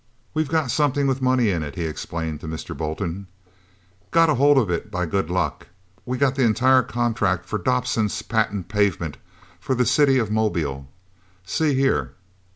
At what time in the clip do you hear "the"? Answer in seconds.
6.33-6.41, 9.75-9.85